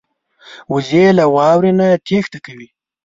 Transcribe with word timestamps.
وزې 0.71 1.05
له 1.17 1.25
واورو 1.33 1.71
نه 1.79 1.87
تېښته 2.07 2.39
کوي 2.45 2.67